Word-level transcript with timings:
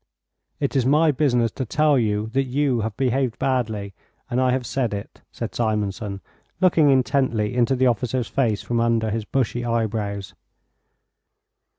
"It 0.59 0.75
is 0.75 0.83
my 0.83 1.11
business 1.11 1.51
to 1.51 1.63
tell 1.63 1.99
you 1.99 2.31
that 2.33 2.45
you 2.45 2.79
have 2.81 2.97
behaved 2.97 3.37
badly 3.37 3.93
and 4.31 4.41
I 4.41 4.49
have 4.49 4.65
said 4.65 4.95
it," 4.95 5.21
said 5.31 5.53
Simonson, 5.53 6.21
looking 6.59 6.89
intently 6.89 7.53
into 7.55 7.75
the 7.75 7.85
officer's 7.85 8.27
face 8.27 8.63
from 8.63 8.79
under 8.79 9.11
his 9.11 9.25
bushy 9.25 9.63
eyebrows. 9.63 10.33